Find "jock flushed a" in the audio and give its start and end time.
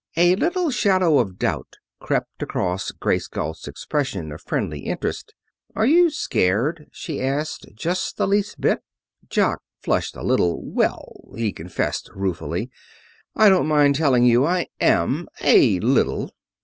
9.29-10.23